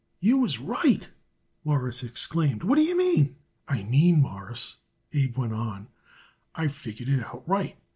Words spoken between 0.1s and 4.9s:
"You was right?" Morris exclaimed. "What d'ye mean?" "I mean, Mawruss,"